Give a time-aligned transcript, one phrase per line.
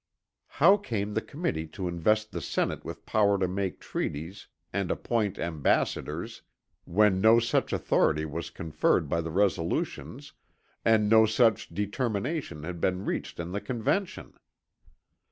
[0.57, 5.37] How came the Committee to invest the Senate with power to make treaties and appoint
[5.37, 6.41] ambassadors
[6.85, 10.33] when no such authority was conferred by the resolutions
[10.83, 14.33] and no such determination had been reached in the Convention?